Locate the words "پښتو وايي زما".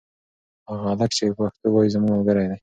1.37-2.07